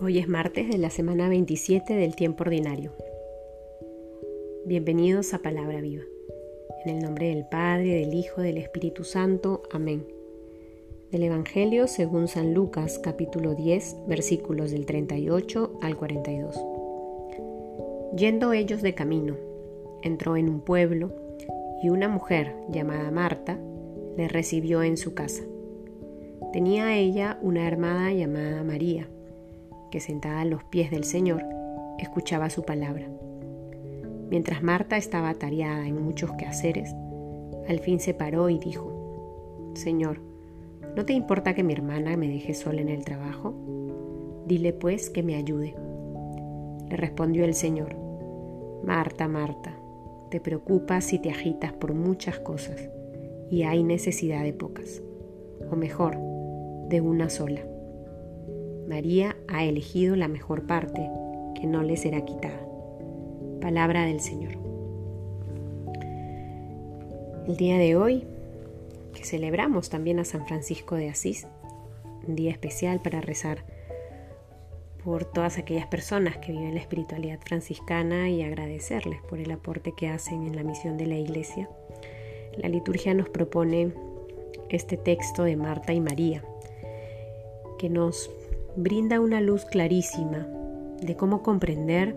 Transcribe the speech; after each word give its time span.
Hoy 0.00 0.18
es 0.18 0.28
martes 0.28 0.68
de 0.68 0.78
la 0.78 0.90
semana 0.90 1.28
27 1.28 1.96
del 1.96 2.14
tiempo 2.14 2.44
ordinario. 2.44 2.92
Bienvenidos 4.64 5.34
a 5.34 5.40
Palabra 5.40 5.80
Viva. 5.80 6.04
En 6.84 6.94
el 6.94 7.02
nombre 7.02 7.30
del 7.30 7.46
Padre, 7.48 7.96
del 7.96 8.14
Hijo, 8.14 8.40
del 8.40 8.58
Espíritu 8.58 9.02
Santo. 9.02 9.64
Amén. 9.72 10.06
Del 11.10 11.24
Evangelio 11.24 11.88
según 11.88 12.28
San 12.28 12.54
Lucas 12.54 13.00
capítulo 13.00 13.56
10 13.56 14.06
versículos 14.06 14.70
del 14.70 14.86
38 14.86 15.80
al 15.82 15.96
42. 15.96 16.64
Yendo 18.16 18.52
ellos 18.52 18.82
de 18.82 18.94
camino, 18.94 19.34
entró 20.02 20.36
en 20.36 20.48
un 20.48 20.60
pueblo 20.60 21.10
y 21.82 21.88
una 21.88 22.08
mujer 22.08 22.54
llamada 22.68 23.10
Marta 23.10 23.58
le 24.16 24.28
recibió 24.28 24.84
en 24.84 24.96
su 24.96 25.14
casa. 25.14 25.42
Tenía 26.52 26.96
ella 26.96 27.40
una 27.42 27.66
hermana 27.66 28.12
llamada 28.12 28.62
María 28.62 29.08
que 29.90 30.00
sentada 30.00 30.42
a 30.42 30.44
los 30.44 30.64
pies 30.64 30.90
del 30.90 31.04
Señor 31.04 31.44
escuchaba 31.98 32.50
su 32.50 32.62
palabra. 32.62 33.08
Mientras 34.30 34.62
Marta 34.62 34.96
estaba 34.96 35.30
atareada 35.30 35.86
en 35.86 36.02
muchos 36.02 36.32
quehaceres, 36.32 36.94
al 37.68 37.80
fin 37.80 38.00
se 38.00 38.14
paró 38.14 38.50
y 38.50 38.58
dijo, 38.58 39.72
Señor, 39.74 40.20
¿no 40.96 41.04
te 41.04 41.12
importa 41.12 41.54
que 41.54 41.62
mi 41.62 41.72
hermana 41.72 42.16
me 42.16 42.28
deje 42.28 42.54
sola 42.54 42.80
en 42.80 42.88
el 42.88 43.04
trabajo? 43.04 43.54
Dile 44.46 44.72
pues 44.72 45.10
que 45.10 45.22
me 45.22 45.36
ayude. 45.36 45.74
Le 46.88 46.96
respondió 46.96 47.44
el 47.44 47.54
Señor, 47.54 47.96
Marta, 48.84 49.28
Marta, 49.28 49.74
te 50.30 50.40
preocupas 50.40 51.12
y 51.12 51.18
te 51.18 51.30
agitas 51.30 51.72
por 51.72 51.94
muchas 51.94 52.38
cosas, 52.38 52.88
y 53.50 53.62
hay 53.62 53.82
necesidad 53.82 54.42
de 54.42 54.52
pocas, 54.52 55.02
o 55.70 55.76
mejor, 55.76 56.16
de 56.88 57.00
una 57.00 57.28
sola. 57.28 57.60
María 58.88 59.36
ha 59.48 59.64
elegido 59.64 60.16
la 60.16 60.28
mejor 60.28 60.66
parte, 60.66 61.10
que 61.54 61.66
no 61.66 61.82
le 61.82 61.98
será 61.98 62.24
quitada. 62.24 62.66
Palabra 63.60 64.06
del 64.06 64.20
Señor. 64.20 64.54
El 67.46 67.58
día 67.58 67.76
de 67.76 67.96
hoy, 67.96 68.24
que 69.12 69.24
celebramos 69.24 69.90
también 69.90 70.18
a 70.20 70.24
San 70.24 70.46
Francisco 70.46 70.94
de 70.94 71.10
Asís, 71.10 71.46
un 72.26 72.34
día 72.34 72.50
especial 72.50 73.02
para 73.02 73.20
rezar 73.20 73.58
por 75.04 75.26
todas 75.26 75.58
aquellas 75.58 75.86
personas 75.86 76.38
que 76.38 76.52
viven 76.52 76.74
la 76.74 76.80
espiritualidad 76.80 77.40
franciscana 77.40 78.30
y 78.30 78.42
agradecerles 78.42 79.20
por 79.28 79.38
el 79.38 79.50
aporte 79.50 79.92
que 79.94 80.08
hacen 80.08 80.46
en 80.46 80.56
la 80.56 80.62
misión 80.62 80.96
de 80.96 81.06
la 81.06 81.16
Iglesia. 81.16 81.68
La 82.56 82.70
liturgia 82.70 83.12
nos 83.12 83.28
propone 83.28 83.92
este 84.70 84.96
texto 84.96 85.44
de 85.44 85.56
Marta 85.56 85.92
y 85.92 86.00
María, 86.00 86.42
que 87.78 87.90
nos 87.90 88.30
brinda 88.76 89.20
una 89.20 89.40
luz 89.40 89.64
clarísima 89.64 90.46
de 91.00 91.16
cómo 91.16 91.42
comprender 91.42 92.16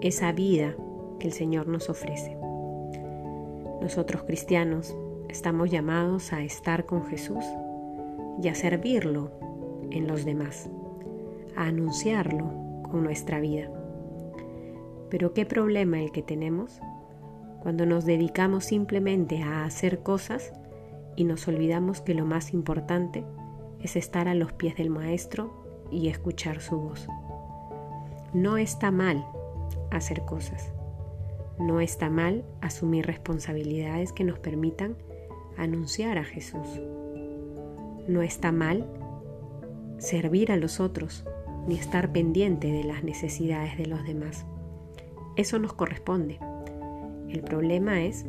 esa 0.00 0.32
vida 0.32 0.74
que 1.18 1.26
el 1.26 1.32
Señor 1.32 1.68
nos 1.68 1.88
ofrece. 1.88 2.36
Nosotros 3.80 4.22
cristianos 4.24 4.96
estamos 5.28 5.70
llamados 5.70 6.32
a 6.32 6.42
estar 6.42 6.86
con 6.86 7.04
Jesús 7.06 7.44
y 8.42 8.48
a 8.48 8.54
servirlo 8.54 9.30
en 9.90 10.06
los 10.06 10.24
demás, 10.24 10.68
a 11.56 11.66
anunciarlo 11.66 12.50
con 12.90 13.04
nuestra 13.04 13.40
vida. 13.40 13.70
Pero 15.10 15.32
qué 15.34 15.46
problema 15.46 16.00
el 16.00 16.12
que 16.12 16.22
tenemos 16.22 16.80
cuando 17.62 17.86
nos 17.86 18.04
dedicamos 18.04 18.64
simplemente 18.64 19.42
a 19.42 19.64
hacer 19.64 20.02
cosas 20.02 20.52
y 21.16 21.24
nos 21.24 21.46
olvidamos 21.48 22.00
que 22.00 22.14
lo 22.14 22.26
más 22.26 22.52
importante 22.52 23.24
es 23.84 23.96
estar 23.96 24.28
a 24.28 24.34
los 24.34 24.52
pies 24.52 24.76
del 24.76 24.88
Maestro 24.88 25.86
y 25.90 26.08
escuchar 26.08 26.60
su 26.60 26.80
voz. 26.80 27.06
No 28.32 28.56
está 28.56 28.90
mal 28.90 29.26
hacer 29.90 30.24
cosas. 30.24 30.72
No 31.58 31.80
está 31.80 32.08
mal 32.08 32.44
asumir 32.62 33.06
responsabilidades 33.06 34.12
que 34.12 34.24
nos 34.24 34.38
permitan 34.38 34.96
anunciar 35.56 36.18
a 36.18 36.24
Jesús. 36.24 36.66
No 38.08 38.22
está 38.22 38.52
mal 38.52 38.86
servir 39.98 40.50
a 40.50 40.56
los 40.56 40.80
otros 40.80 41.24
ni 41.68 41.76
estar 41.76 42.10
pendiente 42.10 42.72
de 42.72 42.84
las 42.84 43.04
necesidades 43.04 43.76
de 43.76 43.86
los 43.86 44.02
demás. 44.04 44.46
Eso 45.36 45.58
nos 45.58 45.74
corresponde. 45.74 46.38
El 47.28 47.42
problema 47.42 48.02
es 48.02 48.24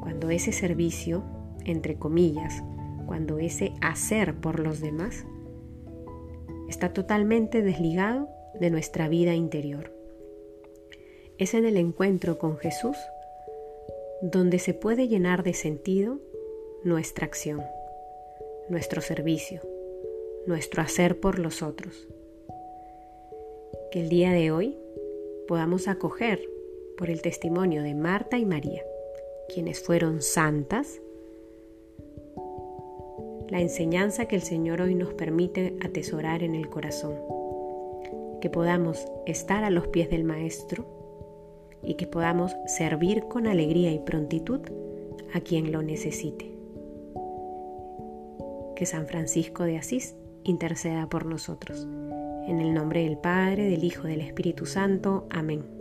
cuando 0.00 0.30
ese 0.30 0.52
servicio, 0.52 1.22
entre 1.64 1.96
comillas, 1.96 2.62
cuando 3.08 3.38
ese 3.38 3.72
hacer 3.80 4.34
por 4.34 4.60
los 4.60 4.80
demás 4.82 5.24
está 6.68 6.92
totalmente 6.92 7.62
desligado 7.62 8.28
de 8.60 8.68
nuestra 8.68 9.08
vida 9.08 9.34
interior. 9.34 9.92
Es 11.38 11.54
en 11.54 11.64
el 11.64 11.78
encuentro 11.78 12.38
con 12.38 12.58
Jesús 12.58 12.96
donde 14.20 14.58
se 14.58 14.74
puede 14.74 15.08
llenar 15.08 15.42
de 15.42 15.54
sentido 15.54 16.20
nuestra 16.84 17.24
acción, 17.24 17.62
nuestro 18.68 19.00
servicio, 19.00 19.62
nuestro 20.46 20.82
hacer 20.82 21.18
por 21.18 21.38
los 21.38 21.62
otros. 21.62 22.08
Que 23.90 24.00
el 24.00 24.10
día 24.10 24.32
de 24.32 24.50
hoy 24.50 24.76
podamos 25.46 25.88
acoger 25.88 26.42
por 26.98 27.08
el 27.08 27.22
testimonio 27.22 27.82
de 27.82 27.94
Marta 27.94 28.36
y 28.36 28.44
María, 28.44 28.82
quienes 29.48 29.80
fueron 29.80 30.20
santas, 30.20 31.00
la 33.48 33.60
enseñanza 33.60 34.26
que 34.26 34.36
el 34.36 34.42
Señor 34.42 34.80
hoy 34.80 34.94
nos 34.94 35.14
permite 35.14 35.76
atesorar 35.80 36.42
en 36.42 36.54
el 36.54 36.68
corazón. 36.68 37.14
Que 38.40 38.50
podamos 38.50 39.06
estar 39.26 39.64
a 39.64 39.70
los 39.70 39.88
pies 39.88 40.10
del 40.10 40.24
Maestro 40.24 40.86
y 41.82 41.94
que 41.94 42.06
podamos 42.06 42.54
servir 42.66 43.24
con 43.24 43.46
alegría 43.46 43.92
y 43.92 43.98
prontitud 43.98 44.60
a 45.32 45.40
quien 45.40 45.72
lo 45.72 45.82
necesite. 45.82 46.54
Que 48.76 48.86
San 48.86 49.06
Francisco 49.06 49.64
de 49.64 49.78
Asís 49.78 50.14
interceda 50.44 51.08
por 51.08 51.26
nosotros. 51.26 51.86
En 52.46 52.60
el 52.60 52.72
nombre 52.72 53.02
del 53.02 53.18
Padre, 53.18 53.68
del 53.68 53.84
Hijo, 53.84 54.06
del 54.06 54.20
Espíritu 54.20 54.66
Santo. 54.66 55.26
Amén. 55.30 55.77